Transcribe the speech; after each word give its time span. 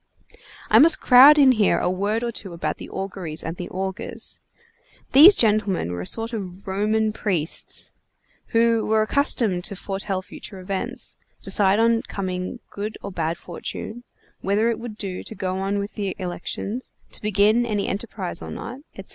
I 0.71 0.79
must 0.79 0.99
crowd 0.99 1.37
in 1.37 1.51
here 1.51 1.77
a 1.77 1.87
word 1.91 2.23
or 2.23 2.31
two 2.31 2.53
about 2.53 2.79
the 2.79 2.89
Auguries 2.89 3.43
and 3.43 3.57
the 3.57 3.69
Augurs. 3.69 4.39
These 5.11 5.35
gentlemen 5.35 5.91
were 5.91 6.01
a 6.01 6.07
sort 6.07 6.33
of 6.33 6.67
Roman 6.67 7.13
priests, 7.13 7.93
who 8.47 8.83
were 8.83 9.03
accustomed 9.03 9.63
to 9.65 9.75
foretell 9.75 10.23
future 10.23 10.57
events, 10.57 11.17
decide 11.43 11.77
on 11.79 12.01
coming 12.01 12.61
good 12.71 12.97
or 13.03 13.11
bad 13.11 13.37
fortune, 13.37 14.03
whether 14.39 14.71
it 14.71 14.79
would 14.79 14.97
do 14.97 15.21
to 15.23 15.35
go 15.35 15.59
on 15.59 15.77
with 15.77 15.93
the 15.93 16.15
elections, 16.17 16.91
to 17.11 17.21
begin 17.21 17.63
any 17.63 17.87
enterprise 17.87 18.41
or 18.41 18.49
not, 18.49 18.79
etc. 18.97 19.09